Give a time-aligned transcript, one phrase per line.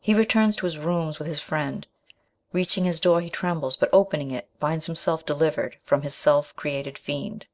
[0.00, 1.86] He returns to his rooms with his friend.
[2.54, 6.14] Reaching his door, he trembles, but opening it, finds himself" FRANKENSTEIN: 105 delivered from his
[6.14, 7.46] self created fiend.